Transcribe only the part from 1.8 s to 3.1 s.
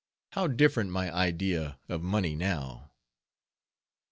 of money now!